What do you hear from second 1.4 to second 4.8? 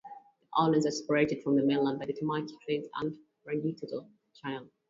from the mainland by the Tamaki Strait and Rangitoto Channel.